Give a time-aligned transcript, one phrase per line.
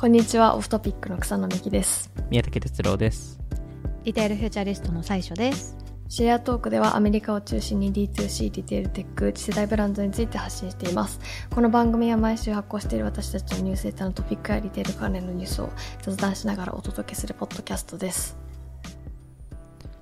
[0.00, 2.10] こんにちは、オフトピックの草野美希です。
[2.30, 3.38] 宮武哲郎です。
[4.02, 5.76] retail futurist の最所です。
[6.08, 11.20] シェアトークではアメリカを中心に D2C リテールテック次世代ブランドについて発信しています。
[11.50, 15.68] この番組は毎週発行している私たちのニュースレターのトピックやリテール関連のニュースを
[16.00, 18.38] 雑談しながらお届けするポッドキャストです。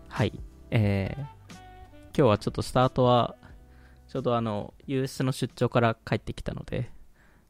[0.07, 0.33] はい。
[0.71, 1.29] えー、今
[2.15, 3.35] 日はちょっとスタートは、
[4.07, 6.89] ちょうどあの、US の出張から帰ってきたので、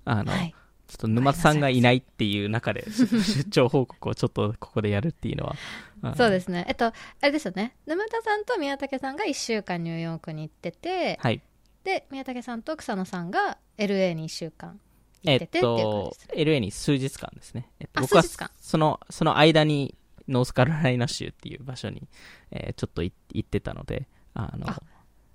[0.07, 0.55] あの、はい。
[0.89, 5.57] ちょっと沼津さんがいないっていう中で、 出張報告をちょっとここでやるっていうのは、
[6.03, 6.65] あそうですね。
[6.67, 6.93] えっと、あ
[7.23, 7.77] れですよね。
[7.87, 11.43] 沼田さんと宮武さんが1週間ニューヨークに行ってて、はい。
[11.85, 14.81] で、宮武さんと草野さんが LA に1週間
[15.23, 17.69] 行えっっててっていう感じとですね。、LA に数日間ですね。
[17.81, 18.23] えっと、あ僕は
[18.59, 19.95] その、その間に、
[20.27, 22.09] ノースカロライナ州っていう場所に、
[22.51, 24.83] えーちょっとい行ってたので、あの、あ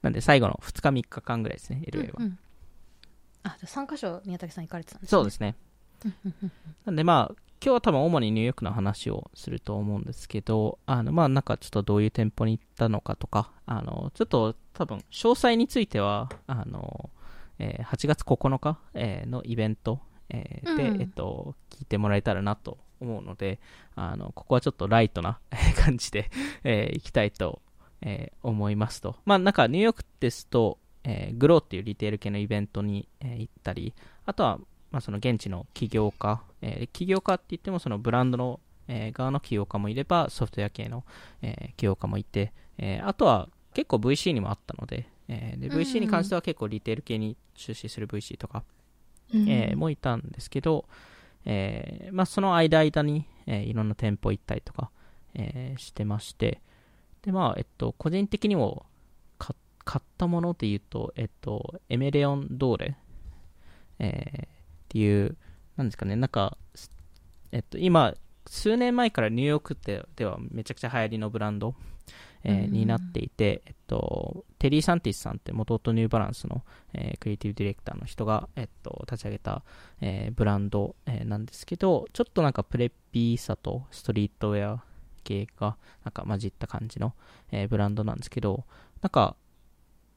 [0.02, 2.14] なんで最後の2日3日間ぐらいですね、LA は。
[2.18, 2.40] うんうん
[3.44, 5.10] あ、じゃあ3カ所宮武さん行かれてたんですね。
[5.10, 5.56] そうですね。
[6.86, 17.10] なんでまあ、今日は多分主にニューヨークの話をすると思うんですけど、あのまあなんかちょっとどういう店舗に行ったのかとか、あの、ちょっと多分詳細については、あの、
[17.60, 23.60] えー8月9日、えーのイベント、えーで、うんえっと、聞いてもらえたらなと思うので、
[23.96, 25.40] あの、ここはちょっとライトな
[25.78, 26.30] 感じで、
[26.66, 27.62] えー行きたいと、
[28.02, 29.16] えー思いますと。
[29.24, 33.94] まあなんかニューヨークですと、えーグローっていうリテール系のイベントに、えー行ったり、
[34.26, 34.58] あとは、
[34.92, 41.04] まあ、その現地の起業家、えー起業家って言ってもそのブランドの、えー側の起業家もいればソフトウェア系の、
[41.42, 48.64] えー起業家もいて、えーあとは結構 VC にもあったので,、えーで VC に関しては結構リテール系に出資する VC とか、
[49.34, 49.50] うん。
[49.50, 50.86] えーもいたんですけど、
[51.46, 54.90] えーまあ、その間間に、えーいろんな店舗行ったりとか、
[55.34, 56.62] えーしてまして
[57.24, 58.86] でまあえっと個人的にも
[59.86, 62.98] 買買ったもので言うとえっとエメレオンドーレ、
[64.00, 64.48] えーっ
[64.90, 65.38] ていう
[65.76, 66.16] なんですかね。
[66.16, 66.90] なんかす
[67.52, 68.14] えっと今
[68.46, 71.76] 数年前からニューヨークってではめちゃくちゃ流行りのブランド、
[72.44, 72.72] えーうん。
[72.72, 76.64] になっていて、えっと、テリー・サンティスさんって元々ニューバランスの、
[76.94, 79.64] えークリエイティブディレクターの人が、えっと、立ち上げた、
[80.02, 84.84] えーブランド、えーなんですけどちょっとなんかプレッピーさとストリートウェア
[85.24, 87.14] 系がなんか混じった感じの、
[87.52, 88.66] えーブランドなんですけど
[89.02, 89.36] なんか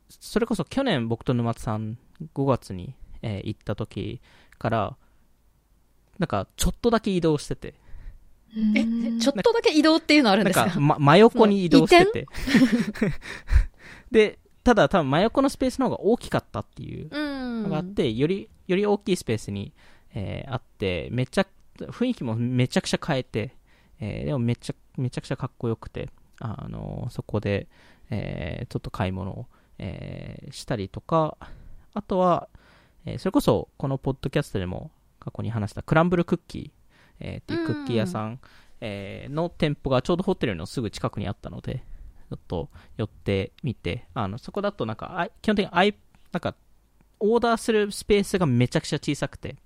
[0.08, 1.98] それこそ去年僕と沼津さん
[2.34, 4.20] 5月に、えー行った時
[4.58, 4.96] から
[6.18, 7.74] なんかちょっとだけ移動してて
[8.74, 8.84] え、
[9.20, 10.66] ちょっとだけ移動っていうのあるんですか？
[10.66, 12.26] なんか、ま、真横に移動してて。
[14.10, 17.62] で、ただ多分真横のスペースの方が大きかったっていううん。
[17.64, 19.72] のがあって、より、より大きいスペースに、
[20.14, 21.46] えーあって、めちゃ、
[21.78, 23.54] 雰囲気もめちゃくちゃ変えて、
[24.00, 26.08] えーでもめちゃ、めちゃくちゃかっこよくて、
[26.40, 27.68] あのーそこで、
[28.10, 29.46] えーちょっと買い物を、
[29.78, 31.36] えーしたりとか、
[31.94, 32.48] あとは、
[33.04, 36.70] えーそれこそこのポッドキャストでも過去に話したクランブルクッキー、
[37.20, 38.40] えーっていうクッキー屋さん、
[38.80, 41.84] えーの店舗がちょうどホテルのすぐ近くにあったので、
[42.28, 45.94] ちょっと寄ってみて、あのそこだとなんか、あ基本的にアイ
[46.32, 46.54] なんか
[47.20, 49.56] オーダーするスペースがめちゃくちゃ小さくて、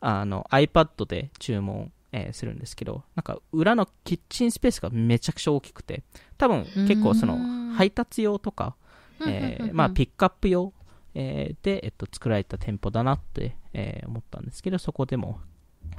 [0.00, 6.02] あの iPad で注文、えーするんですけど、なんか裏のキッチンスペースがめちゃくちゃ大きくて、
[6.36, 7.58] 多分結構そのうん。
[7.68, 8.87] 配達用とか、うん
[9.26, 10.72] えまあピックアップ用、
[11.14, 15.40] えーで、えっと、作られた店舗だなって、えー思ったんですけど、そこでも、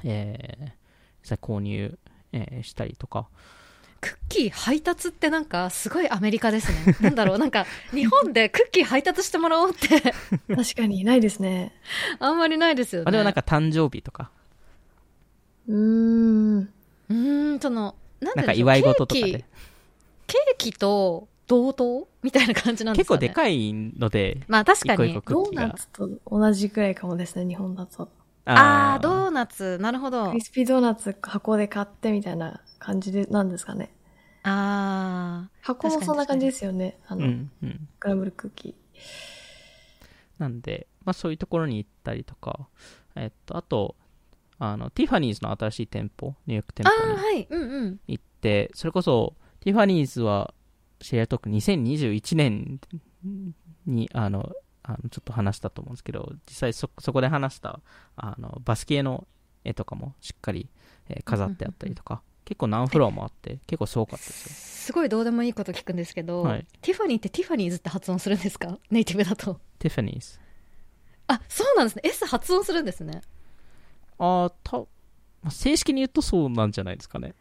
[0.03, 0.71] えー
[1.21, 1.97] 実際購入、
[2.31, 3.27] えーしたりとか、
[4.01, 6.95] クッキー配達ってなんかすごいアメリカですね。
[7.01, 10.13] なんだろう、なんか日本でクッキー配達してもらおうって
[10.55, 11.73] 確かにないですね。
[12.19, 13.05] あんまりないですよね。
[13.07, 14.31] あれはなんか誕生日とか、
[15.67, 16.59] うーん。
[16.59, 19.45] うーん、その、なんなんか祝い事とかケーキで、
[20.27, 23.19] ケーキと同等みたいな感じなんですかね。
[23.19, 25.13] 結構でかいので、まあ確かに。
[25.13, 25.55] ドー。
[25.55, 28.07] ナツと同じくらいかもですね、日本だと。
[28.45, 29.79] ああ、ードーナツ。
[29.81, 30.41] なるほどクリ。
[30.41, 33.91] スピードーナツ箱で買ってみたいな感じで、なんですかね。
[34.43, 36.99] あ箱もそんな感じですよね。
[37.07, 37.87] あの、うんうん。
[37.99, 38.73] クランブルクッキー。
[40.37, 42.67] なんで、まあそういうところに行ったりとか、
[43.15, 43.95] えっと、あと、
[44.59, 46.91] あの、ティファニーズの新しい店舗、ニューヨーク店あ。
[46.91, 47.47] あ舗にあ、はい。
[47.49, 47.99] うんうん。
[48.07, 50.53] 行って、それこそ、ティファニーズは、
[51.01, 52.79] シェアトーク2021年
[53.85, 54.51] に、あの、
[54.83, 57.79] あのちょっと話したと思うんですけど、実際そ、そこで話した、
[58.15, 59.27] あの、バスキアの
[59.63, 60.69] 絵とかもしっかり、
[61.09, 68.77] えー飾ってあったりとか、結構何フロアもあって、結構すごかったですすごいどうでもいいこと聞くんですけど、はいティファニーってティファニーズって発音するんですか？
[68.89, 69.51] ネイティブだと。
[69.51, 69.59] よ。
[69.77, 70.39] ティファニーズ。
[71.27, 72.01] あ、そうなんですね。
[72.05, 73.21] S 発音するんですね。
[74.17, 74.83] あーた、
[75.43, 77.35] まあ正式に言うとそうなんじゃないですかね。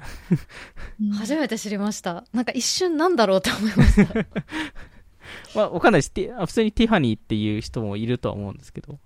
[1.19, 2.25] 初めて知りました。
[2.33, 4.15] なんか一瞬なんだろうって思いました。
[5.55, 6.13] まあ、わかんないです。
[6.13, 8.99] ティあ普通にティファニーっていう人もいるとは思うんですけど。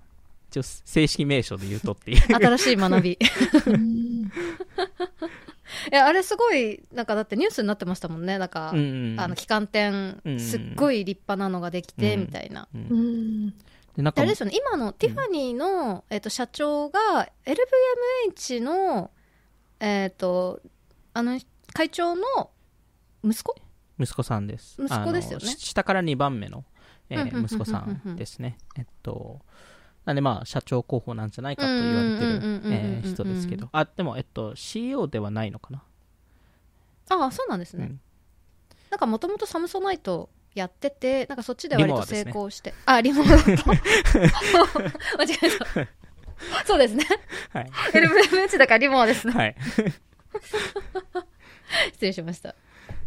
[0.53, 2.21] 一応正式名称で言うとっていう。
[2.29, 3.19] 新しい学び。
[3.67, 4.31] うん
[5.91, 8.37] え、あれすごい、なんかだってニュースになってましたもんね。
[8.37, 12.69] なんか、うんうんあの、旗艦店うん、すっごい立派なのができて、うんみたいな。
[12.75, 12.95] うんう
[13.49, 13.55] ん
[13.97, 19.11] で、なんかであれですよね、今のティファニーの、えっと社長が LVMH の、
[19.81, 20.61] えっと
[21.15, 21.39] あの
[21.73, 22.51] 会長の
[23.25, 23.55] 息子？
[23.99, 24.81] 息子さんです。
[24.83, 26.65] 息子ですよね下から2番目の、
[27.11, 28.59] えーうんうんうんうんうん息子さんですね。
[28.77, 29.41] えっと、
[30.05, 35.83] なんでまあ、社長候補なんじゃないかと言われてる人ですけど、あ、でも、えっと、CEO ではないのかな。
[37.11, 38.01] ああそうなんですね、うん
[38.91, 43.45] なんかもともとサムソナイトやっててなんかそっちで割と成功して、あリモアだった。
[43.49, 43.59] 間違
[45.43, 45.89] えた。
[46.67, 47.05] そうですね。
[47.53, 47.71] はい。
[47.93, 49.33] LVMH だからリモアですね。
[49.33, 49.57] はい。
[51.93, 52.55] 失礼しました。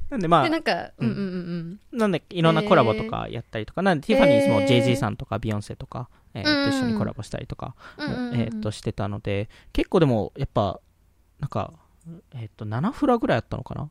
[0.10, 2.00] なんでまあでな、んかううんんうんうん。
[2.00, 10.80] なんでいろんなコラボとかやったりとか、なんでティファニーズもえー JG さんとかビヨンセとか、えー一緒にコラボしたりとかえーとしてたので、結構でもやっぱ、
[11.40, 11.74] なんか、
[12.36, 13.90] えっ、と、7フラぐらいあったのかな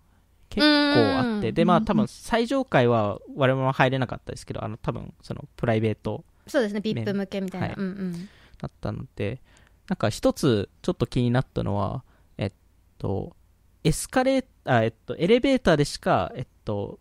[0.54, 0.60] 結
[0.94, 1.54] 構あって、うん。
[1.54, 6.24] で、まあ多分最上階は我々は入れなかったですけど、あの多分そのプライベート。
[6.46, 6.80] そうですね。
[6.80, 7.76] VIP 向けみたいな、はい。
[7.76, 8.28] うんうん。
[8.58, 9.40] だったので、
[9.88, 12.04] なんか一つちょっと気になったのは、
[12.38, 12.52] えっ
[12.98, 13.34] と、
[13.82, 17.00] エスカレーター、えっと、エレベーターでしか、えっと、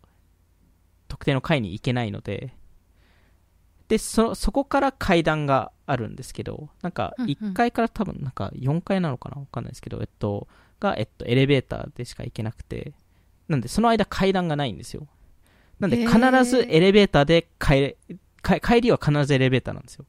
[1.06, 2.54] 特定の階に行けないので、
[3.88, 7.30] で、そ、そこから階段があるんですけど、なんかうんうん。
[7.30, 9.38] 1階から多分なんか4階なのかな？
[9.38, 10.48] わかんないですけど、えっと、
[10.80, 12.94] が、えっと、エレベーターでしか行けなくて、
[13.48, 15.06] なんでその間階段がないんですよ。
[15.78, 17.96] なんでへ必ーずエレベーターで帰れ、
[18.42, 20.04] 帰帰りは必ずエレベーターなんですよ。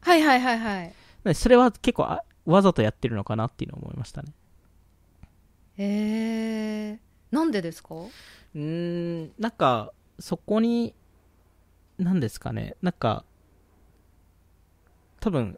[0.00, 0.94] はいはいはいはい
[1.24, 4.32] なんでそれは結構あわざとやってるのかなっていうのを思いましたね。
[5.76, 6.98] へえ
[7.30, 7.94] なんでですか？
[7.94, 8.60] うー
[9.26, 10.94] ん、なんか、そこに、
[11.96, 13.24] なんですかね、なんか、
[15.20, 15.56] 多分、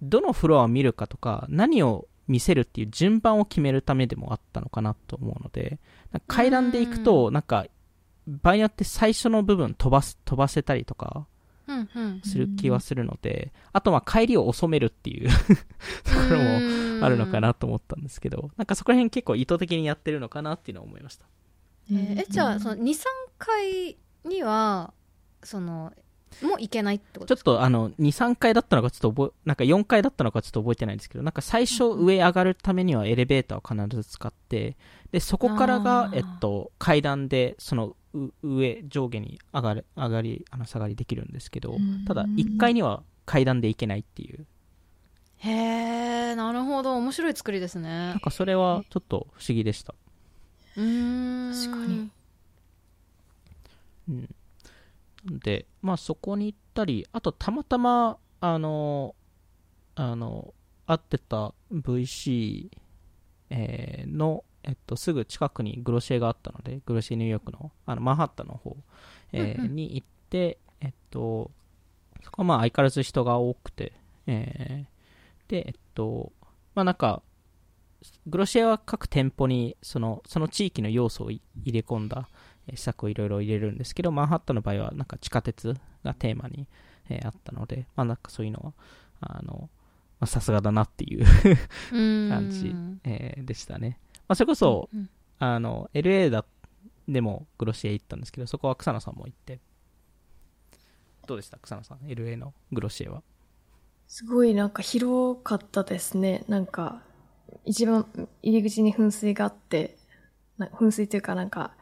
[0.00, 5.78] どのフロアを見るかとか、何を見せるっていう順番を決めるためでもあったのかなと思うので、
[6.26, 7.66] 階段で行くと、なんか、
[8.26, 11.26] 場合によって最初の部分飛ばす、飛ばせたりとか
[12.24, 21.26] する気はするので、あとは帰りを遅めるっていう ところもあるのかなと思ったんですけど、なんかそこら辺結構意図的にやってるのかなっていうのを思いました。
[21.90, 23.04] えじゃあその23
[23.38, 24.94] 回には
[25.42, 25.92] その
[26.40, 34.76] もう行けないってことちょっとあの、2、3階だったのかちょっと覚え、なんか4階だったのかちょっと覚えてないんですけど、なんか最初上上がるためにはエレベーターを必ず使って、
[35.10, 36.16] で、そこからあが、ー。
[36.16, 44.46] えっと、階段で、その、う上、上下に上がる、上がり、あの、下がりできるんですけどうん、ただ、1階には階段で行けないっていう、
[45.38, 45.50] へ
[46.30, 46.94] えなるほど。
[46.96, 47.88] 面白い作りですね。
[47.88, 49.94] なんかそれはちょっと不思議でした。
[50.76, 51.52] うーん。
[51.52, 52.10] 確かに。
[54.08, 54.34] うん。
[55.24, 59.14] で、まあそこに行ったり、あとたまたま、あの、
[59.94, 60.54] あの、
[60.86, 62.70] 会ってた VC、
[63.50, 68.76] えーの、えっと、すぐ近くにグロシエがあったので、グロシエニューヨークの、あの、マンハッタンの方、
[69.32, 71.50] えーに行って、えっと、
[72.22, 73.92] そこはまあ相変わらず人が多くて、
[74.26, 76.32] えーで、えっと、
[76.74, 77.22] まあなんか、
[78.26, 82.32] グロシエは各店舗にそのその地域の要素をい入れ込んだえー
[82.70, 85.74] 施策をいろいろ入れるんですけど、マンハッタンの場合はなんか地下鉄
[86.04, 86.66] がテーマに、
[87.08, 88.72] えーあったので、まあなんかそういうのは、
[89.20, 89.68] あの、
[90.20, 91.24] まあさすがだなっていう
[91.90, 92.74] 感 感じ、
[93.04, 93.98] えーでしたね。
[94.28, 96.44] まあそれこそ、うんあの、LA だ、
[97.08, 99.60] でもグロシエ行ったんですけど、そこは草野さんも行って、
[101.26, 101.58] どうでした？
[101.58, 103.22] 草野さん、LA のグロシエは。
[104.06, 106.44] すごいなんか広かったですね。
[106.48, 107.02] なんか、
[107.64, 108.06] 一番
[108.42, 109.96] 入り口に噴水があって、
[110.58, 111.74] な噴水というかなんか、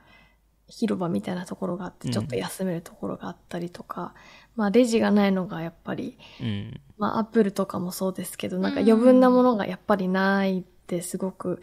[0.71, 4.15] 広場みたいなところがあって、うんちょっと休めるところがあったりとか、
[4.57, 6.81] まあレジがないのがやっぱり、うん。
[6.97, 11.61] まあアップルとかもそうですけど、なんかうん余分なものがやっぱりないってすごく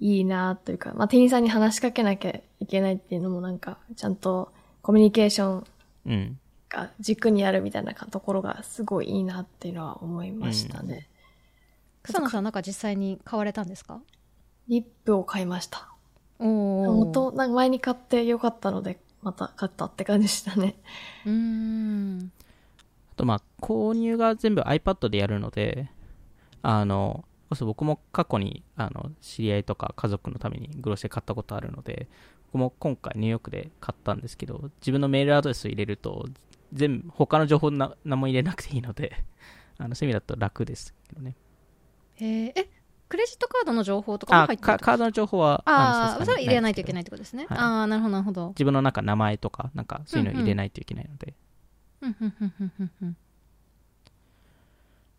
[0.00, 4.52] いいなというか、まあ店員さんに話しかけなきゃいけないっていうのもなんか、ちゃんと
[4.82, 5.64] コミュニケーション
[6.06, 6.38] うん。
[6.68, 11.08] が軸にあるみたいなところがすごいいいなっていうのは思いましたね。
[12.04, 14.00] 草野さんなんか実際に買われたんですか？
[14.68, 15.88] リップを買いました。
[16.40, 20.76] お元、なんか前に買ってよかったので、また買ったって感じでしたね。
[21.26, 22.32] うーん
[23.12, 25.90] あとまあ、購入が全部 iPad でやるので、
[26.62, 27.24] あの、
[27.60, 32.08] 僕も過去に、あの、知り合いとか家族のためにグロシエ買ったことあるので、
[32.52, 36.26] 僕も今回ニューヨークで買ったんですけど、自分のメールアドレスを入れると、
[36.72, 39.12] 全部、他の情報な何も入れなくていいので、
[39.76, 41.36] あの、そういう意味だと楽ですけどね。
[42.16, 42.69] へーえ
[43.10, 44.78] クレジットカードの情報とかもあ入ってるか？
[44.78, 47.58] カードの情報は、ああそれは入れないといけないってことですね、はい。
[47.58, 48.48] ああなるほどなるほど。
[48.50, 51.34] 自分のなんか名前とか、なんかそういうの入れないといけないので、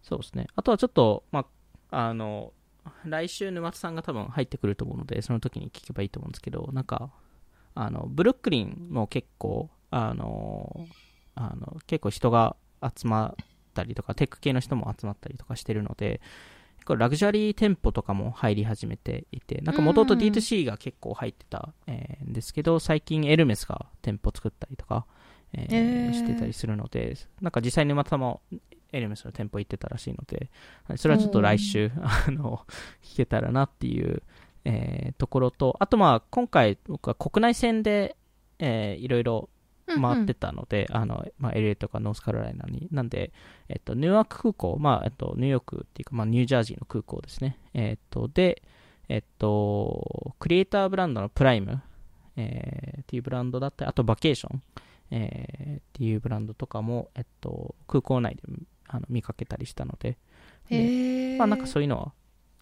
[0.01, 0.47] そうですね。
[0.55, 1.45] あとはちょっと、ま
[1.91, 2.53] あ、あの、
[3.05, 7.11] 来週沼田さんが多分入ってくると思うので、その時に聞けばいいと思うんですけど、なんか、
[7.75, 10.87] あの、ブルックリンも結構、あの、
[11.35, 16.19] あの結構人が集まったりとか、テック系の人も集まったりとかしてるので、
[16.81, 25.05] 結構ラグジュアリー店舗とかも入り始めていて、なんかもともと D2C が結構入ってた、えーんですけど、最近エルメスが店舗作ったりとか、
[25.53, 26.13] えーへー。
[26.13, 28.41] してたりするので、なんか実際にまたも
[28.91, 30.49] エルメスの店舗行ってたらしいので、
[30.85, 32.65] はいそれはちょっと来週、あの、
[33.03, 34.23] 聞けたらなっていう、
[34.65, 38.15] えーところと、あとまあ、今回僕は国内線で、
[38.57, 39.49] えーいろいろ
[39.99, 42.87] 回ってたので、あの、まあ、LA とかノースカロライナに。
[42.91, 43.31] なんで、
[43.69, 47.57] えっと、ニューヨーク空港、まあ、えっと、ニューヨークっていうか、まあ、ニュージャージーの空港ですね。
[47.73, 48.61] えっと、で、
[49.09, 51.81] えっと、クリエイターブランドのプライム、
[52.37, 54.61] えーっていうブランドだったり、あと、バケーション、
[55.11, 58.43] えーっていうブランドとかも、えっと、空港内で
[58.87, 60.17] あの見かけたりしたので、
[60.69, 62.13] でまあなんかそういうのは、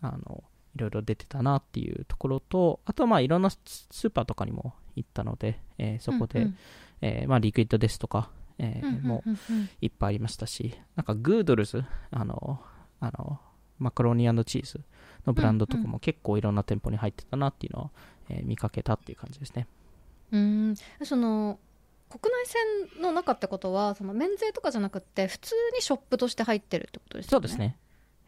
[0.02, 0.44] あの、
[0.76, 3.60] いろいろ出てたなっていうところと、あとはまあいろんなス
[3.92, 6.58] スーパーとかにも行ったので、えーそこで、うんうん
[7.02, 9.30] えーまあリクイッドですとか、えーもう
[9.82, 12.60] いっぱいありましたし、なんかグードルズ、あの、
[13.00, 13.40] あの、
[13.78, 14.82] マカロニチーズ
[15.26, 17.90] のブランドとかも結構いろんな店舗に入ってたなっていうのを、
[18.30, 19.68] えー見かけたっていう感じですね。
[20.32, 21.58] うーんその
[22.10, 22.48] 国内
[22.96, 27.32] 線の中ってことはその免税とかじゃなくて普通にショップとして入ってるってことですよね？
[27.32, 27.78] そうですね。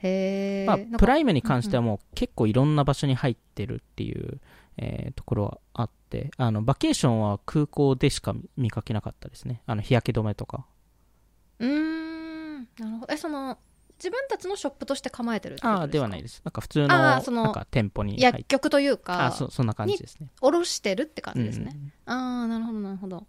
[0.04, 4.40] へえ、まあプライムに関してはもう結構いろんな場所に入ってるっていう、
[4.78, 9.62] えーところはあって、あの、バケーションは空港でしか見かけなかったですね。
[9.66, 10.66] あの、日焼け止めとか。
[11.60, 12.60] うーん。
[12.62, 13.14] なるほど。
[13.14, 13.58] えその
[13.98, 15.82] 自分たちのショップとして構えてるってことですか？
[15.82, 16.42] ああ、ではないです。
[16.44, 17.22] なんか普通の、なん
[17.54, 20.30] か店舗に薬局というかあそそんな感じですね。
[20.42, 23.28] おろしてるって感じですね、うんああなるほどなるほど。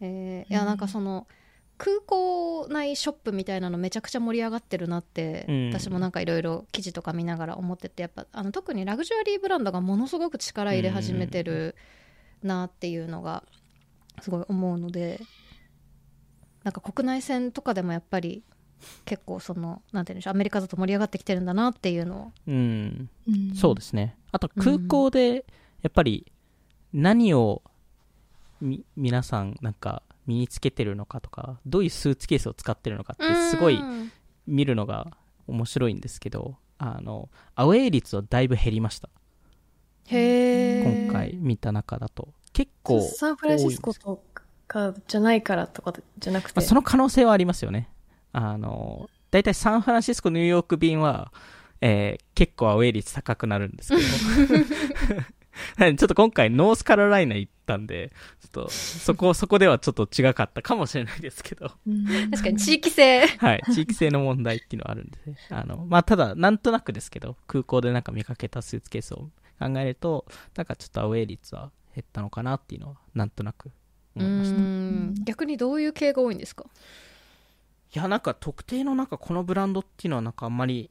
[0.00, 1.26] えーいやなんかその
[1.82, 5.70] 空港内ショップみたいなのめちゃくちゃ盛り上がってるなって、うん。
[5.70, 11.74] 私もなんかいろいろ記事とか見ながら思っててやっぱあの特にラグジュアリーブランドがものすごく力入れ始めてる
[12.44, 13.42] なっていうのが
[14.20, 15.20] すごい思うので
[16.62, 18.44] なんか国内線とかでもやっぱり
[19.04, 22.32] 結構そのなんていうんでしょうアメリカだと盛り上がってきてるんだなっていうのを。
[22.46, 23.54] うん、うん。
[23.56, 24.16] そうですね。
[24.30, 25.44] あと空港で、
[25.82, 26.30] やっぱり
[26.92, 27.62] 何を
[28.60, 34.12] み皆さんなんか身につけてるのかとか、どういうスーツケースを使ってるのかってすごいうん
[34.46, 39.08] 見るのが面白いんですけど、あの、アウェイ率はだいぶ減りました。
[40.06, 42.28] へえ今回見た中だと。
[42.52, 43.00] 結構。
[43.02, 44.22] サンフランシスコと
[44.66, 47.88] かじゃないからとかじゃなくて、まあ、その可能性はありますよね。
[48.32, 51.32] あの、だいたいサンフランシスコ、ニューヨーク便は、
[51.80, 53.96] えー結構アウェイ率高くなるんですけ
[55.14, 55.22] ど。
[55.78, 61.70] ちょっと今回ノースカロライナ行ったんで、ちょっとそこ、 そこではちょっと違かったかもしれないですけど。
[61.86, 63.62] うん確かに地域性はい。
[63.72, 73.70] 地域性の問題っていうのはあるんで、ね、 あの、まあ、ただ、なんとなくですけど、空港でなんか見かけたスーツケースを考えると、なんかちょっとアウェイ率は減ったのかなっていうのは、なんとなく
[74.16, 74.56] 思いました。
[74.56, 76.64] うん逆にどういう系が多いんですか？
[77.94, 80.90] いや、なんか特定のなんかこのブランドっていうのはなんかあんまり、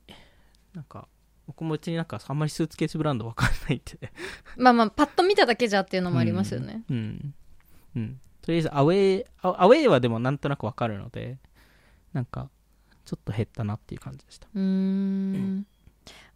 [0.74, 1.08] なんか、
[1.48, 4.12] 僕も別になんかあんまりスーツケースブランドわかんないんで。
[4.58, 6.96] まあまあパッと見ただけじゃっていうのもありますよね、うん。
[6.96, 7.36] うん。
[7.96, 11.38] うんとりあえずアウェイ、アアウェイはでもなんとなくわかるので、
[12.12, 12.50] なんか、
[13.06, 14.48] ちょっと減ったなっていう感じでした。
[14.54, 15.66] うーん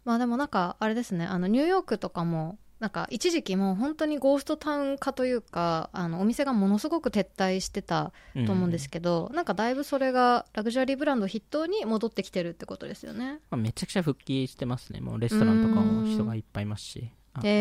[0.04, 8.12] まあでもなんかあれですねあのニューヨークとかもなんか一時期もう本当にゴーストタウン化というかあのお店がものすごく撤退してた
[8.46, 15.00] と思うんですけど、なんかだいぶそれがラグジュアリーブランド筆頭に戻ってきてるってことですよねまあ、めちゃくちゃ復帰してますね。
[15.00, 17.10] もうレストランとかも人がいっぱいいますし。
[17.32, 17.54] あのへうん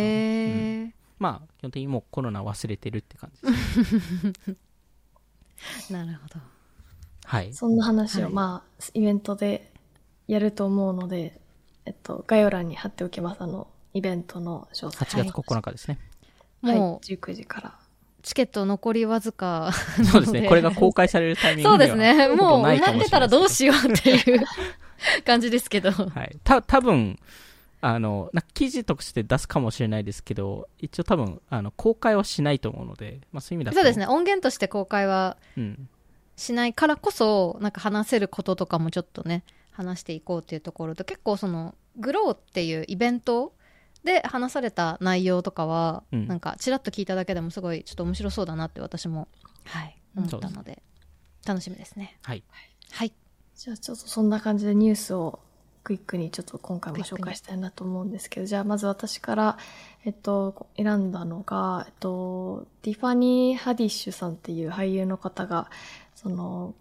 [0.89, 4.57] え、まあ、基本的にもうコロナ忘れてるって感じです。
[5.91, 6.39] なるほど
[7.25, 7.53] はい。
[7.53, 9.71] そんな話を、はいまあ、イベントで
[10.27, 11.39] やると思うので、
[11.85, 13.41] えっと、概要欄に貼っておきます。
[13.41, 15.05] あの、イベントの詳細。
[15.05, 15.97] 8月9日ですね。
[16.61, 17.75] はい、もう19時から。
[18.21, 19.71] チケット残りわずか
[20.11, 20.47] そうですね。
[20.47, 24.43] これが公開されるタイミングではそうですねほもうぼないかもしれない並んでたらどうしようっていう
[25.23, 26.37] 感じですけどはい。
[26.43, 27.19] た、多分
[27.81, 33.75] あの、な記事として出すかもしれないですけど、一応多分、あの、公開はしないと思うので、まあそういう意味だと。
[33.75, 34.07] そうですね。
[34.07, 35.87] 音源として公開はうん。
[36.35, 43.53] しないからこそなんか話せることとかもちょっとね話していこうっていうところと結構そのグローっていうイベント
[44.05, 46.27] で話された内容とかは、うん。
[46.27, 49.27] なんかちらっと聞いただけでもすごいちょっと面白そうだなって私も
[49.65, 49.97] はい。
[50.15, 50.81] 思ったので
[51.45, 52.17] 楽しみですね。
[52.21, 52.43] はい。
[52.91, 53.11] はい。
[53.55, 55.39] じゃあちょっとそんな感じでニュースを
[55.83, 59.57] クイックにちょっと今回も紹介したいなと思うんですけど、じゃあまず私から、
[60.03, 65.69] えっと、選んだのが、えっと、ティファニー・ハディッシュさんっていう俳優の方が、
[66.15, 66.73] その、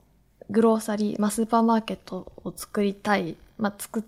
[0.49, 4.05] グローサリー、まあ、スーパーマーケットを作りたい、まあ、作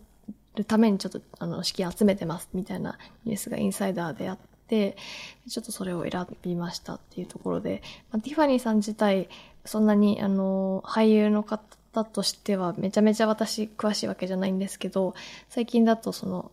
[0.56, 4.96] るためにちょっとあの資金集めてますみたいなニュースがインサイダーであって、
[5.48, 9.28] ちょっとそれを選びましたっていうところで、まあ、ティファニーさん自体、
[9.64, 15.14] そんなにあの俳優の方としてはめちゃめちゃ私詳しいわけじゃないんですけど、
[15.48, 16.50] 最近だとその、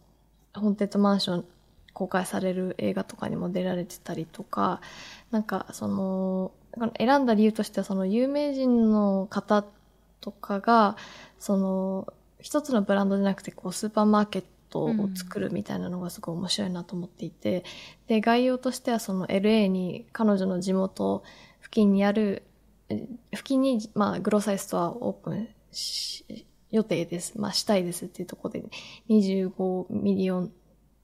[0.53, 1.45] ホンテッドマンション
[1.93, 4.81] 公開される映画とかにも出られてたりとか、
[5.31, 6.51] なんかその、
[6.97, 9.63] 選んだ理由としてはその有名人の方
[10.21, 10.97] とかが、
[11.39, 17.63] その、一つのブランドじゃなくてこうスーパーマーケットを作るみたいなのがすごい面白いなと思っていて、
[18.07, 21.23] で、概要としてはその LA に彼女の地元
[21.61, 22.43] 付近にある、
[22.89, 27.39] 付近に、まあ、グロサイストアをオープンし予定です。
[27.39, 28.63] まあ、したいですっていうところで、
[29.09, 30.51] 25 million、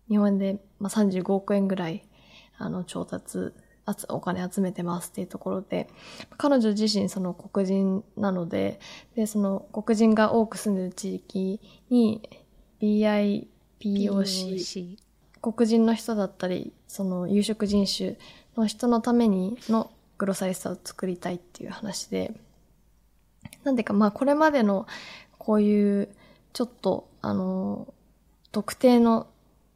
[0.09, 2.03] 日本円で、まあ、35億円ぐらい、
[2.57, 3.53] あの、調達、
[4.09, 5.87] お金集めてますっていうところで、
[6.37, 8.79] 彼女自身その黒人なので、
[9.15, 12.29] で、その黒人が多く住んでる地域に
[12.81, 13.47] BIPOC、
[13.79, 14.97] POC
[15.41, 18.17] 黒人の人だったり、その有色人種
[18.57, 22.33] の人のためにの grocery store を作りたいっていう話で、
[23.63, 24.85] なんでか、まあこれまでの
[25.37, 26.09] こういう
[26.53, 27.93] ちょっとあの、
[28.51, 29.27] 特定の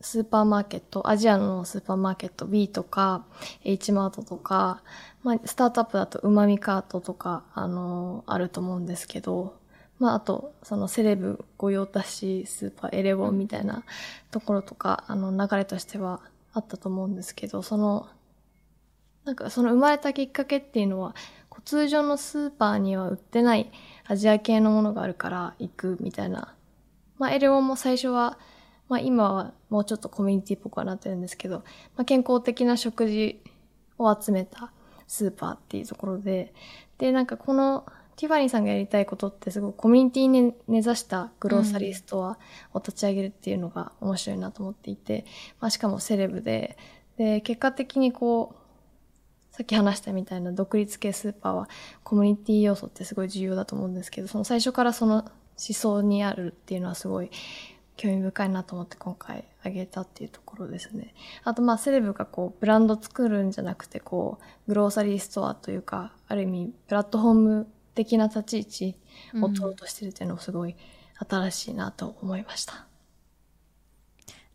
[0.04, 3.26] スーパーマーケット、アジアのスーパーマーケット B とか
[3.64, 4.84] H マートとか、
[5.24, 9.56] まあスタートアップだとうまみカートとか、あの、あると思うんですけど、
[10.00, 13.84] まああと、そのセレブ御用達スーパーエレボンみたいな
[14.30, 16.20] ところとか、あの流れとしては
[16.52, 18.08] あったと思うんですけど、その、
[19.24, 21.16] なんかその生まれたきっかけっていうのは、
[21.48, 23.72] こう通常のスーパーには売ってない
[24.06, 26.54] アジア系のものがあるから行くみたいな。
[27.18, 28.38] まあエレボンも最初は、
[28.90, 31.60] まあ今はもうちょっとコミュニティっぽくはなってるんですけど、
[31.96, 33.42] まあ健康的な食事
[33.98, 34.72] を集めた
[35.08, 36.54] スーパーっていうところで、
[36.98, 37.86] で、なんかこの
[38.16, 42.38] ティファニーさんがやりたいことってすごいコミュニティに根ざしたグローサリーストア
[42.74, 45.26] を立ち上げるっていうのが面白いなと思っていて、
[45.60, 46.78] まあしかもセレブで、
[47.18, 51.70] で、結果的にこう、さっき話したみたいな独立系スーパーは
[52.04, 57.30] コミュニティ要素ってすごい重要だと思うんですけど、その最初からその思想にあるっていうのはすごい
[57.96, 61.14] 興味深いなと思って今回あげたっていうところですね。
[61.44, 68.96] あとまあセレブがこうブランド作るんじゃなくてこうグローサリーストアというかある意味プラットフォーム的な立ち位置
[69.44, 70.76] を取ろうとしてるっていうのもすごい
[71.30, 72.88] 新しいなと思いました。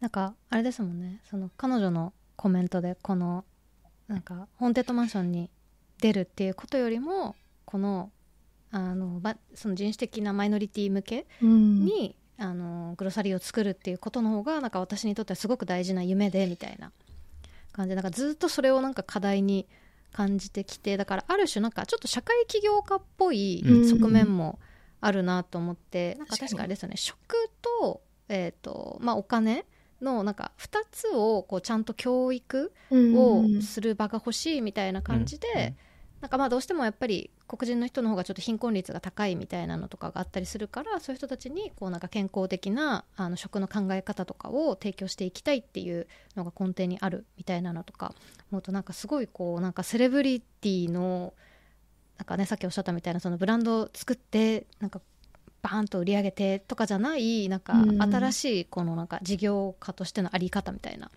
[0.00, 3.44] なんかあれですもんねその彼女のコメントでこの
[4.06, 5.50] なんかホーンテッドマンションに
[6.00, 8.10] 出るっていうことよりもこの
[8.70, 16.92] あのばその人種的なマイノリティ向けうんに、あのグロサリーを作るっていうことの方がなんか私にとってはすごく大事な夢でみたいな
[17.72, 19.66] 感じでなんかずっとそれをなんか課題に
[20.12, 23.88] 感じてきてだからある種なんかちょっと社会起業家っぽいうん。
[23.88, 24.58] 側面も
[25.00, 27.18] あるなと思って、なんか確かに確かあれですよね食
[27.62, 29.64] と,、えーとまあ、お金
[30.00, 35.48] のなんか2つをこうちゃんと教育をする場が欲しいみたいな感じで、
[35.80, 35.87] うん
[36.20, 48.14] なんかまあどうしてもやっぱり黒人の人の方がちょっと貧困率が高いみたいなのとかがあったりするからそういう人たちにこうなんか健康的なあの食の考え方とかを提供していきたいっていうのが根底にあるみたいなのとか
[48.50, 51.34] 思うとなんかすごいこうなんかセレブリティの
[52.18, 55.00] なんかねさっきおっしゃったみたいなそのブランドを作ってなんか
[55.62, 61.10] バーンと売り上げてとかじゃないなんか新しいこのなんか事業家としてのあり方みたいな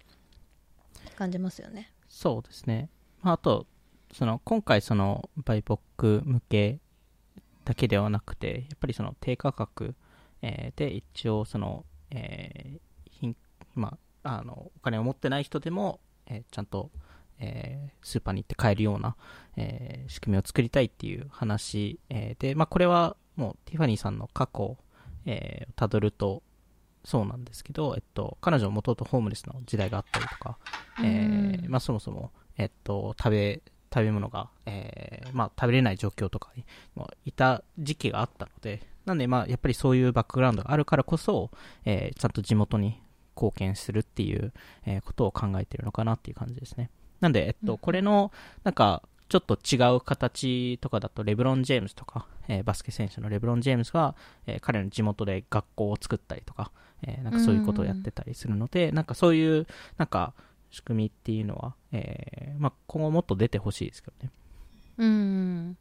[1.16, 1.92] 感じますよね。
[2.10, 2.90] そうですね。
[3.22, 3.68] まあ、あと、
[4.13, 6.80] その、今回その、バイポック向け
[7.65, 9.95] だけではなくて、やっぱりその低価格、
[10.41, 12.80] えーで一応その、えー
[13.19, 13.36] 貧
[13.76, 16.91] まあ、あの、お金を持ってない人でも、えーちゃんと、
[17.39, 19.15] えースーパーに行って買えるような、
[19.58, 24.78] えー仕組みを作りたいっていう話、えーで、まあ、これはもうティファニーさんの過去を、
[25.26, 26.43] えー、たどると
[27.04, 30.58] そうなんですけど、えっと、彼女はもともとホームレスの時代があったりとか、
[31.00, 31.71] えーうん。
[31.71, 33.62] まあ、そもそも、えっと、食べ、
[33.93, 41.49] 食べ物が、えーまあ、食べれない状況とかにもいた時期があったので、なんで、まあ、やっぱりそういうバックグラウンドがあるからこそ、
[41.86, 43.01] えーちゃんと地元に
[43.36, 44.54] 貢献するっていう、
[44.86, 46.89] えーことを考えてるのかなっていう感じですね。
[47.19, 48.32] なんで、えっと、うんこれの、
[48.63, 56.71] なんか、ちょっと違う形とかだと、レブロン・ジェームズとか、えーバスケ選手のレブロン・ジェームズが、えー彼の地元で学校を作ったりとか、
[57.04, 60.34] えーなんかそういうことをやってたりするので、なんかそういう、なんか、
[60.72, 64.32] 仕組みっていうのは、えーまあ、今後もっと出てほしいですけどね。
[64.98, 65.78] うん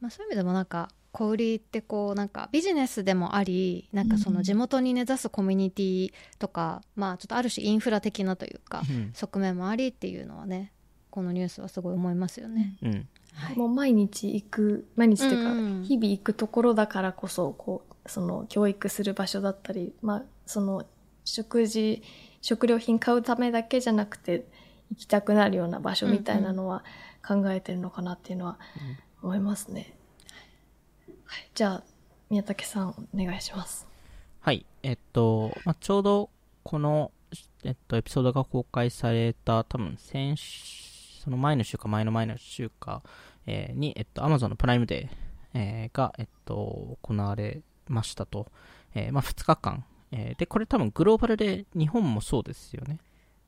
[0.00, 10.72] まあ、そういう意味でもなんか小売りってこうなんかビジネスでもありなんかその地元に根ざすコミュニティとか、まあちょっとある種インフラ的なというかうん側面もありっていうのはね
[11.10, 12.76] このニュースはすごい思いますよね。
[12.82, 13.08] うん。
[13.34, 20.84] はいもう毎日行く、毎日っていうか、うんうん日々行くところだからこそ、こう、その教育する場所だったり、まあ、その
[21.24, 22.02] 食事、
[22.42, 24.44] 食料品買うためだけじゃなくて、
[24.90, 26.84] 行きたくなるような場所みたいなのは
[27.26, 28.58] 考えてるのかなっていうのは
[29.22, 29.94] 思いますね。
[31.24, 31.82] はい、じゃあ、
[32.28, 33.86] 宮武さんお願いします。
[34.40, 34.66] はい。
[34.82, 36.30] えっと、まあ、ちょうど、
[36.64, 37.12] この、
[37.62, 43.02] えっと、エピソードが公開された、多分、先週、その前の週か前の前の週か、
[43.46, 48.50] えーに、えっと、Amazon のプライムデー、えーが、えっと、行われましたと。
[48.94, 49.84] えーまあ、2日間。
[50.12, 52.98] えーで、これ多分グローバルで、日本もそうですよね。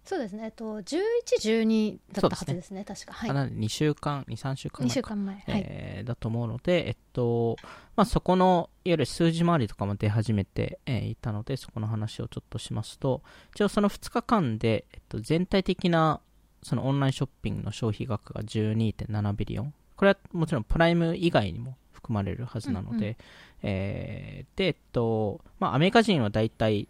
[0.05, 0.44] そうですね。
[0.44, 1.00] えっと11、
[1.40, 2.85] 12だったはずですね。
[2.85, 3.14] 確か。
[3.14, 3.31] はい。
[3.31, 4.94] あなので2週間、2、3週間2前か。
[4.94, 5.35] 週間前。
[5.35, 5.44] はい。
[5.46, 7.57] えーだと思うので、えっと、
[7.96, 13.22] まあ、そこの、いわゆる数字回りとかも出始めて、えーいたので、そこの話をちょっとしますと、
[13.55, 16.20] 一応その2日間で、えっと、全体的な、
[16.62, 19.74] そのオンラインショッピングの消費額が12.7ビリオン。
[19.96, 23.17] これはもちろんプライム以外にも含まれるはずなので、うん
[23.62, 26.88] えーで、えっと、まあ、アメリカ人はだいたい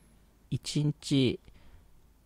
[0.50, 1.40] 1日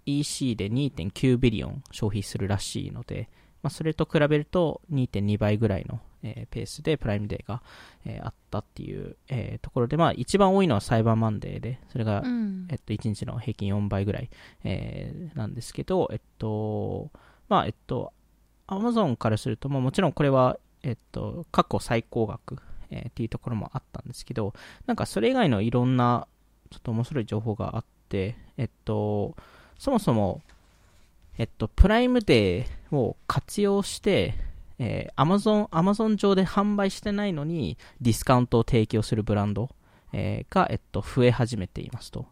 [0.07, 3.29] EC で2.9ビリオン消費するらしいので、
[3.63, 7.63] まあ、それと比べると2.2倍ぐらいの、えーペースでプライムデーが、
[8.07, 12.67] えーあったっていう、えーところで、まあ、一番多いのはサイバーマンデーで、それが、うん。
[12.71, 14.31] えっと、1日の平均4倍ぐらい、
[14.65, 17.11] えーなんですけど、えっと、
[17.51, 18.13] まあ、えっと、
[18.67, 22.59] アマゾンからすると、まあ、もちろんこれは、えっと、過去最高額、
[22.91, 24.55] えーっていうところもあったんですけど、
[24.87, 26.27] なんかそれ以外のいろんな、
[26.71, 29.37] ちょっと面白い情報があって、えっと、
[29.79, 30.43] そもそも、
[31.39, 34.35] えっと、プライムデーを活用して、
[34.79, 39.71] えー、アマゾン、アマゾン上で販売してないのに、ディスカウントを提供するブランド、
[40.13, 42.27] えーが、えっと、増え始めていますと。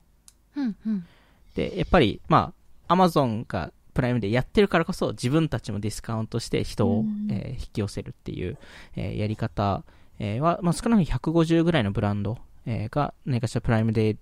[0.57, 1.07] うんうん
[1.55, 2.53] で、やっぱり、ま
[2.87, 8.59] あ、アマゾンがプライムでやってるからこそ、自分たちもディスカウントして人を、うんえー引き寄せるっていう、
[8.95, 9.83] えーやり方、
[10.19, 14.17] えーは、まあ、少なくとも150ぐらいのブランド、えーが、何かしらプライムデー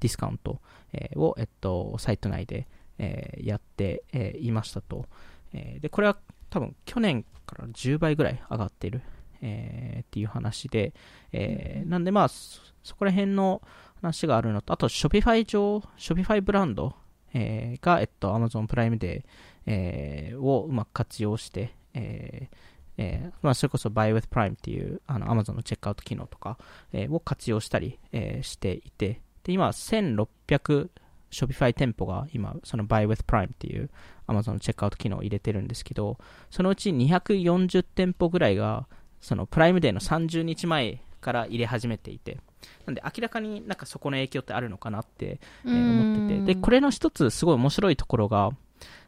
[0.00, 0.60] ディスカウント、
[0.92, 2.66] えーを、えっと、サイト内で、
[2.98, 5.06] えーやって、えーいましたと。
[5.52, 6.16] えーで、これは
[6.48, 9.02] 多分去年から10倍ぐらい上がっている、
[9.42, 10.94] えーっていう話で、
[11.32, 13.60] えーなんでまあ、そそこら辺の
[14.00, 16.94] 話があるのと、あと、ショピファイ上、ショピファイブランド、
[17.34, 19.24] えーが、えっと、Amazon プライムデー、
[19.66, 22.56] えーをうまく活用して、えー
[22.96, 26.58] えーまあ、それこそ Buy with Prime っていうあの Amazon のチェックアウト機能とか、
[26.92, 30.90] えーを活用したり、えーしていて、で、今、1600
[31.30, 33.90] Shopify 店舗が今、その Buy with Prime っていう
[34.26, 36.18] Amazon のチェックアウト機能を入れてるんですけど、
[36.50, 38.86] そのうち240店舗ぐらいが、
[39.20, 42.38] そのプライムデーの30日前から入れ始めていて、
[42.86, 48.50] なんで明らかになんかそこの影響ってあるのかなって、えー思ってて、で、これの一つすごい面白いところが、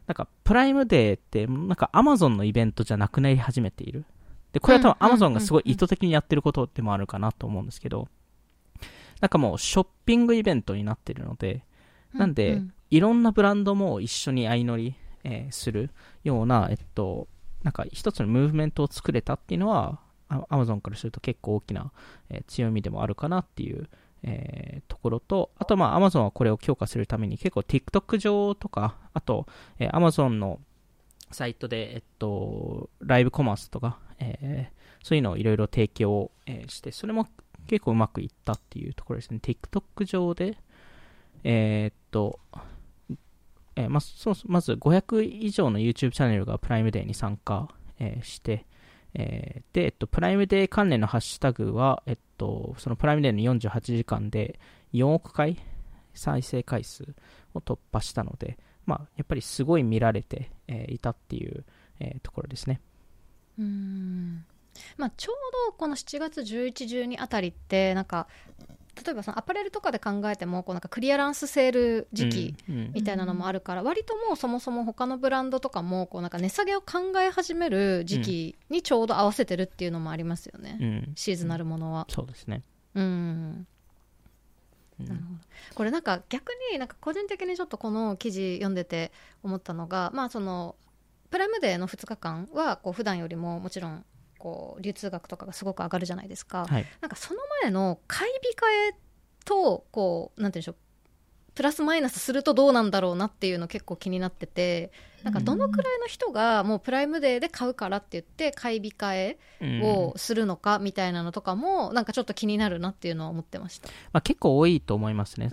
[0.07, 4.05] なんかプライムデーって、なんか Amazon のイベントじゃなくなり始めている。
[4.51, 8.07] で、これは多分うん Amazon がすごい意図的にやってることでもあるかなと思うんですけど、
[9.21, 11.63] なんかもうショッピングイベントになってるので、
[12.13, 15.89] なんで、いろんなブランドも一緒に相乗り、えーする
[16.23, 17.27] ような、えっと、
[17.63, 21.91] なんか一つのムーブメントを作れたっていうのは、あ Amazon からすると結構大きな、
[22.29, 23.89] えー強みでもあるかなっていう、
[24.23, 29.47] えーところと、あとまあ Amazon はこれを強化するために結構 TikTok 上とか、あと、
[29.79, 30.59] えー Amazon の
[31.31, 37.27] サイトで、えっと、ライブコマースとか、えーそういうのをいろいろ提供、えーして、それも
[37.67, 39.39] 結構うまくいったっていうところですね。
[39.41, 40.57] TikTok 上で、
[41.43, 42.39] えーっと、
[43.75, 47.67] えーまそうまず500以上の YouTube チャンネルがプライムデーに参加、
[47.99, 48.65] えーして、
[49.15, 54.59] えーで、えっと、プライムデー関連のハッシュタグは、えっと、そのプライムデーの48時間で
[54.93, 55.57] 4億回
[56.13, 57.03] 再生回数
[57.53, 61.63] を突破したので、まあ、やっぱりすごい見られて、えーいたっていう、
[61.99, 62.81] えーところですね。
[63.59, 64.45] うん
[64.97, 65.35] まあ、ちょう
[65.67, 66.71] どこの7月11、
[67.07, 68.27] 12あたりってなんか
[68.95, 72.55] 例えばそのアパレルとかで考えてもこうなんかクリアランスセール時期
[72.93, 81.13] みたいなのもあるから、割ともうそもそも他のブランドとかもこうなんか値下げを考え始める時期にちょうど合わせてるっていうのもありますよね、うん。
[81.15, 82.05] シーズナルものは。
[82.09, 82.61] そうですね。
[82.93, 83.67] うん。
[84.99, 85.07] うん。
[85.07, 85.39] なるほど。
[85.73, 90.75] これなんか逆になんか個人的にちょっとこの記事読んでて思ったのがまあその
[91.31, 94.05] プライムデーの2日間はこう普段よりももちろん
[94.43, 96.85] こう流通額とかがすごく上がるじゃないですか、はい。
[96.99, 98.95] なんかその前の買い控え
[99.45, 100.75] とこうなんて言うんでしょう
[101.55, 104.91] プラスマイナスするとどうなんだろうなっていうの結構気になってて
[105.23, 113.87] なんかどのくらいの人がもうプライムデーで買うからって言って買い控えうんをするのかみたいなのとかもなんかちょっと気になるなっていうのは思ってました。
[114.11, 115.49] まあ、結構多いと思いますね。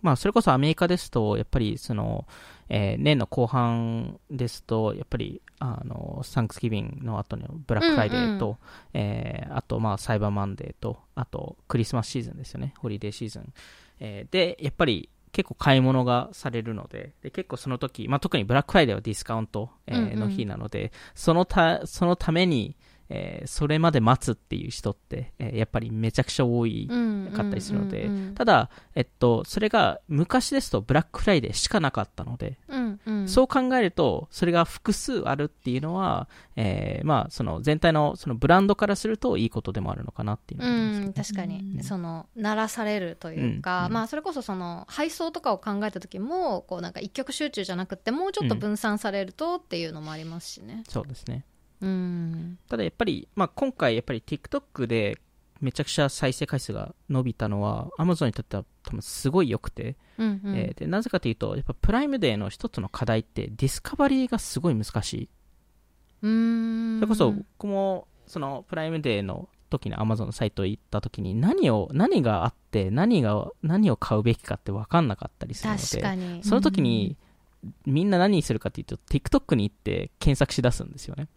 [0.00, 2.26] まあ、それこそアメリカですと、やっぱりその、
[2.68, 8.58] えー年の後半ですと、やっぱり、あの、サンクスギビングの後のブラックフライデーと、
[8.94, 12.74] えーあと、まあ、サイバーマンデーと、あと、クリスマスシーズンですよね。
[12.78, 13.52] ホリデーシーズン。
[14.00, 22.76] えーで、やっぱり、結構買い物がされるので、で結構その時、まあ、特にブラックフライデーはディスカウント、えーうんうんの日なので、そのた、そのために、
[23.10, 33.28] えーそれまで待つっていう人って、えーやっぱりめちゃくちゃ多いうんかったりするので、うんうんただ、えっと、それが昔ですとブラックフライデーしかなかったので、うんうん。
[33.28, 41.82] そう考えると、それが複数あるっていうのは、えーまあ、その全体のそのブランドからするといいことでもあるのかなっていうのは思いますけどうん、確かに、うん。
[41.82, 43.86] その鳴らされるというか、うん。
[43.86, 50.84] うんまあそれこそその配送とかを考えた時もこうなんか一極集中じゃなくてもうちょっと分散されるとっていうのもありますしね。
[50.88, 51.44] そうですね。
[51.80, 52.58] うん。
[52.68, 55.18] ただやっぱり、まあ、今回やっぱり TikTok で
[55.60, 60.56] めちゃくちゃ再生回数が伸びたのは Amazon にとっては多分すごい良くて、うんうん。
[60.56, 65.28] えーでなぜかというとやっぱプライムデーの一つの課題ってディスカバリーがすごい難しい。
[66.22, 67.00] うーん。
[67.00, 77.16] それこそ僕もそのプライムデーの時に Amazon のサイト行った時に何を何があって何が何を買うべきかって分かんなかったりするのでその時に
[77.86, 81.28] みんな何にするかっていうと TikTok に行って検索し出すんですよね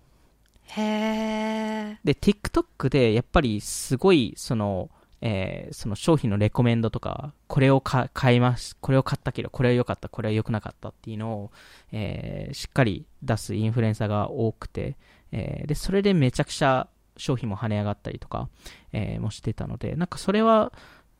[0.77, 4.89] へえで TikTok でやっぱりすごいその
[5.21, 11.51] えーその商品のレコメンドとか、これをか買います、これを買ったけど、これは良かった、これは良くなかったっていうのを、
[11.91, 14.97] えーしっかり出すインフルエンサーが多くて、
[15.31, 18.49] えーで、それでめちゃくちゃ商品も跳ね上がったりとか、
[18.93, 20.73] えーもしてたので、なんかそれは、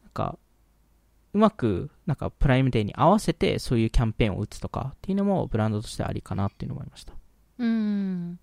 [0.03, 0.37] なんか、
[1.33, 7.13] うまく、なんかプライムデーに合わせてそういうキャンペーンを打つとかっていうのもブランドとしてありかなっていうのを思いました。
[7.59, 8.39] うん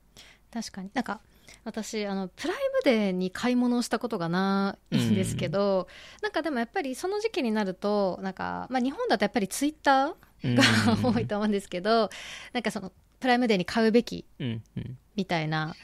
[0.52, 0.90] 確かに。
[0.94, 1.20] なんか
[1.64, 5.88] 私あのプライムデーに買い物をしたことがないんですけど、
[6.22, 12.10] なんかでもやっぱりその時期になるとなんか、まあ、日本だとやっぱりツイッターが多いと思うんですけど、
[12.52, 14.98] なんかそのプライムデーに買うべきうんうん。
[15.16, 15.74] みたいな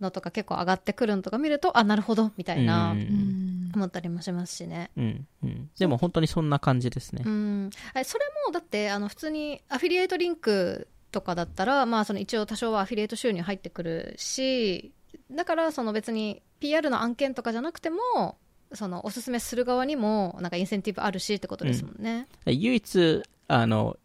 [0.00, 3.00] のとか結構上がってくるのとか見るとあなるほどみたいな、うん。
[3.00, 4.90] うん思ったりもしますしね。
[4.96, 7.22] うんうん、でも本当にそんな感じですね。
[7.24, 7.28] う。
[7.28, 14.92] ん、えそれもだってあの普通にアフィリエイトリンクとかだったら、まあ、その一応多少はアフィリエイト収入入ってくるし
[15.30, 18.36] だからその別に PR の案件とかじゃなくても
[18.72, 22.28] そのおすすめする側にもなんかインセンティブあるしってことですもんね。
[22.46, 23.96] 唯一、あの、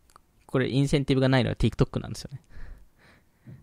[0.47, 2.41] これインセンティブがないのは TikTok なんですよね。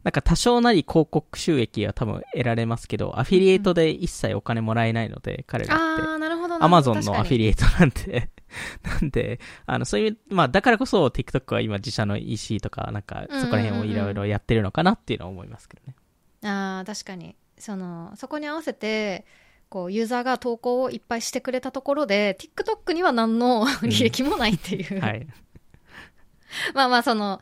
[0.05, 6.03] なんか多少なり広告収益は多分得られますけど、アフィリエイトで一切お金もらえないので、彼らって。
[6.03, 8.29] ああなるほどアマゾンのアフィエリエイトなんで、
[8.83, 15.95] なんで、あの、そういう、まあ、だからこそ TikTok は今自社の EC とか、なんか、そこら辺をいろいろやってるのかなっていうのは思いますけどね。
[16.45, 19.25] あー確かにそのそこに合わせて
[19.69, 25.27] こうユーザーが投稿をいっぱいしてくれたところで TikTok には何の 利益もないっていう、はい。
[26.75, 27.41] まあまあその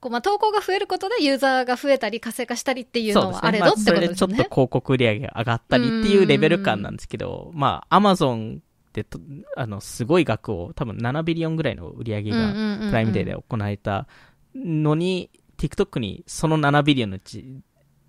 [0.00, 3.14] こうまあ投稿が増えることでユーザーが増えたり活性化したりっていう。
[3.14, 4.34] のはあれどってことでですちょっと。
[4.36, 8.62] 広告売り上げが上がったりっていうレベル感なんですけど、まあ、アマゾン
[8.96, 9.20] でと、
[9.56, 12.52] あの、すごい額を、多分7 billion ぐらいの売り上げが、
[12.88, 14.08] プライムデーで行われた
[14.54, 17.60] のに、TikTok にその7 billion のうち、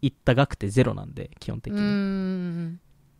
[0.02, 1.80] いった額ってゼロなんで、基本的に。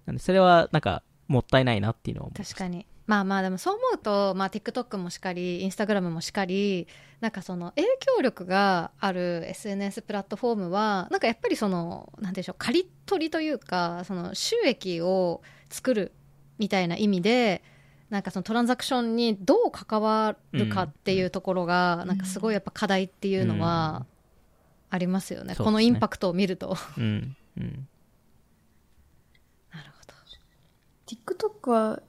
[0.06, 2.86] なんで、それは、なんか、もったいないなっていうのを思います確かに。
[3.06, 6.88] まあまあでもそう思うと、まあ、TikTok もしかりインスタグラムもしかり
[7.22, 16.12] なんかその影響力がある SNS プラットフォームはなんかやっぱりそのなんでしょう刈り取りというかその収益を作る
[16.58, 17.64] みたいな意味で
[18.10, 24.06] なんかそのトランザクションにどう関わるかっていうところが、なんかすごいやっぱ課題っていうのは
[24.90, 26.78] ありますよね、そうですねこのインパクトを見ると。
[26.98, 27.36] うん。
[27.58, 27.88] うん。
[29.74, 30.14] なるほど
[31.06, 32.02] TikTok は、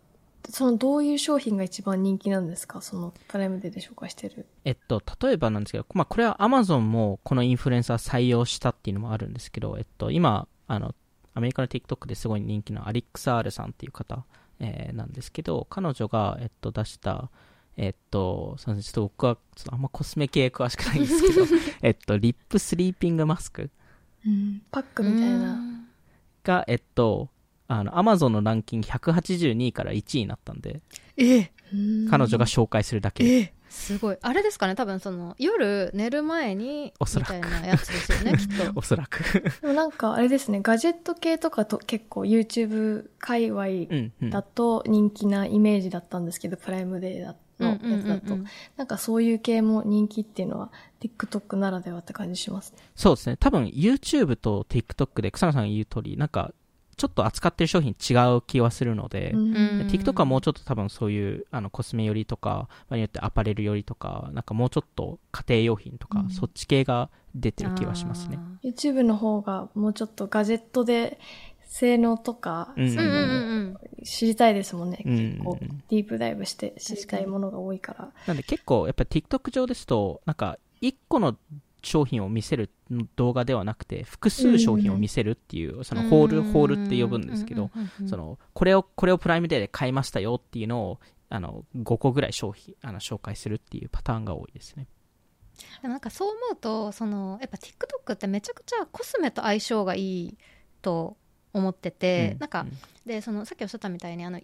[0.48, 2.80] そのどういう商品が一番人気なんですか？
[2.80, 4.46] そのプライムデーで紹介してる。
[4.64, 10.94] えっと、例えばなんですけど、まあ、これは Amazon もこのインフルエンサー採用したっていうのもあるんですけど、えっと、今、あの、
[11.34, 14.24] アメリカの TikTok ですごい人気のアリックス・アールさんっていう方、
[14.60, 17.30] えーなんですけど、彼女が、えっと、出した、
[17.76, 21.46] えっと、すみません、ちょっと僕は、ちょっとあんまコスメ系詳しくないんですけど、
[21.82, 23.70] えっと、リップスリーピングマスク
[24.70, 25.60] パックみたいな。
[26.42, 27.28] が、えっと、
[27.68, 30.80] あの、Amazon のランキング182位から1位になったんで、
[31.16, 31.52] え
[32.10, 33.30] 彼女が紹介するだけで。
[33.30, 39.22] えすごいあれですかね多分その夜寝る前におそらくみたいなやつですよね きっとおそらく。
[39.62, 44.30] でもなんかあれですね、ガジェット系とかと結構 YouTube 界隈うん、うん。
[44.30, 48.44] だと人気なイメージだったんですけど、プライムデーだのやつだと、うんうんうんうん
[48.76, 52.78] なんかそういう系も人気っていうのは TikTok ならではって感じしますね。
[52.96, 53.36] そうですね。
[53.36, 56.52] 多分 YouTube と TikTok で草野さんが言う通り、なんか
[56.98, 68.38] ちょっと扱ってる商品違う気はするので、うんうん TikTok はもうちょっと多分そういうあのコスメ寄りとか、場合によってアパレル寄りとか、なんかもうちょっと家庭用品とか、うんそっち系が出てる気はしますね。
[68.62, 71.20] YouTube の方がもうちょっとガジェットで
[71.68, 75.02] 性能とか、う知りたいですもんね。
[75.04, 75.58] うん結構
[75.88, 78.12] ディープダイブして知りたいものが多いから。
[78.26, 81.36] なんで結構やっぱり TikTok 上ですと、なんか1個の
[81.82, 82.70] 商品を見せる
[83.16, 87.70] 動画ではなくて、複数商品を見せるっていう、そのホール、ホールって呼ぶんですけど、
[88.08, 94.86] その、これを、これをプライムデーで買いましたよっていうのを、あの、5個ぐらい商品、あの、紹介するっていうパターンが多いですね。
[95.82, 100.38] でもなんかそう思うとそのやっぱ TikTok ってめちゃくちゃコスメと相性がいい
[100.82, 101.16] と
[101.52, 102.38] 思ってて、うん。
[102.38, 102.66] なんか
[103.06, 104.38] でそのさっきおっしゃったみたいにあの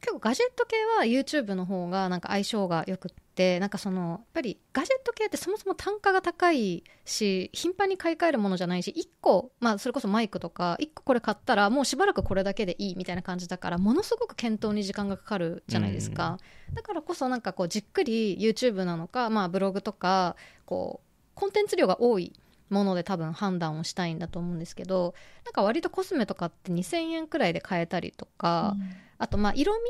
[0.00, 3.27] 結構ガジェット系は YouTube の方がなんか相性がよくって
[3.60, 16.38] なんかそのやっぱりガジェット系ってそもそも単価が高いし頻繁に買い替えるものじゃないし1個、まあ、それこそマイクとか1個これ買ったらもうしばらくこれだけでいいみたいな感じだからものすごく検討に時間がかかるじゃないですか、
[16.74, 22.32] だからこそなんかこうじっくり YouTube なのか、まあ、ブログとかこうコンテンツ量が多い
[22.70, 28.76] もので多分判断をしたいんだと思うんですけどなんか割とコスメとかって2000円くらいで買えたりとか、
[29.18, 29.80] あとまあ色味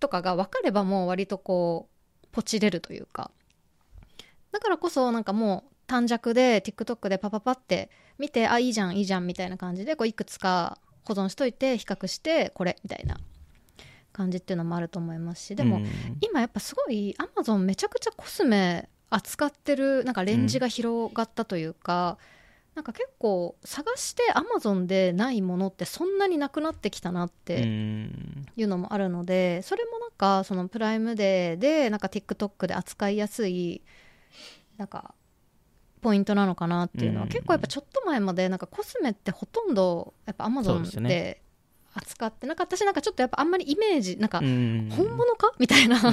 [0.00, 1.97] とかが分かればもう割とこう
[2.38, 3.32] ポチれるというか。
[4.52, 13.18] だからこそなんかもう短尺で TikTok でパパパって見てあいいじゃんいいじゃんみたいな感じでこういくつか保存しといて比較してこれみたいな
[14.12, 15.56] 感じっていうのもあると思いますし。
[15.56, 15.86] でも、うん。
[16.20, 22.18] 今やっぱすごいアマゾンめちゃくちゃコスメ扱ってるなんかレンジが広がったというか、
[22.78, 28.46] なんか結構探してアマゾンでないものってそんなになくなってきたなっうてん。
[28.56, 33.82] いうのもあるので、それもなんかそのプライムデーでなんか TikTok で扱いやすい
[34.76, 35.12] なんか
[36.02, 37.30] ポイントなのかなっていうのは、うん。
[37.30, 41.42] 結構やっぱちょっと前までなんかコスメってほとんどやっぱアマゾンで
[41.98, 44.88] 扱ってなんか私なんかちょっとやっぱあんまりイメージなんかうん。
[44.90, 45.52] 本物か？
[45.58, 45.98] みたいな。
[45.98, 46.04] 偽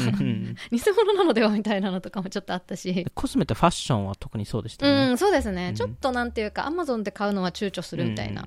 [0.96, 5.14] 物なのではみたいなのとかもちょっとあったし、コスメってファッションは特にそうでしたね。
[5.14, 5.76] ん、そうですね、うん。
[5.76, 8.46] ちょっとなんていうかアマゾンで買うのは躊躇するみたいな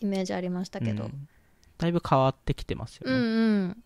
[0.00, 1.28] イメージありましたけど、うん。
[1.78, 3.20] だいぶ変わってきてますようん、ね。
[3.20, 3.30] う
[3.70, 3.82] ん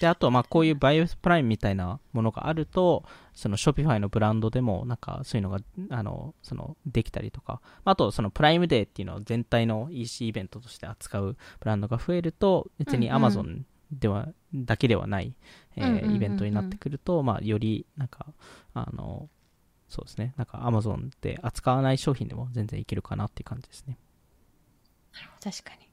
[0.00, 13.24] で、あと、まあ、こういう Buy with Prime みたいなものがあると、その、 Shopify のブランドでも、なんか、そういうのが、あの、その、できたりとか、あと、その、プライムデーっていうのを全体の EC イベントとして扱うブランドが増えると、別にうんうん。
[13.24, 15.34] Amazon では、だけではない、
[15.76, 16.16] えーうんうんうんうん。
[16.16, 18.26] イベントになってくると、まあ、より、なんか、
[18.74, 19.28] あの、
[19.88, 23.98] そうですね、なんか、Amazon で扱わない商品でも全然いけるかなっていう感じですね。
[25.40, 25.92] 確かに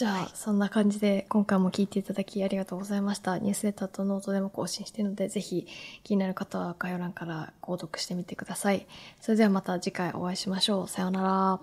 [0.00, 3.36] じゃあ、そんな感じで今回も聞いていただきありがとうございました。
[3.38, 5.66] ニュースレターとノートでも更新しているので、ぜひ
[6.04, 8.86] 気になる方は概要欄から購読してみてください。
[9.20, 10.88] それではまた次回お会いしましょう。
[10.88, 11.60] さようなら。